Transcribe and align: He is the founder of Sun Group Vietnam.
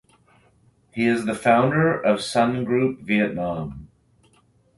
He 0.95 1.05
is 1.05 1.25
the 1.25 1.35
founder 1.35 1.95
of 2.01 2.21
Sun 2.21 2.63
Group 2.63 3.01
Vietnam. 3.01 3.89